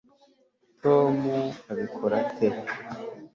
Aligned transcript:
tom 0.83 1.17
abikora 1.71 2.13
ate 2.23 2.47